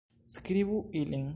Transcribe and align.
Skribu 0.35 0.87
ilin. 0.93 1.29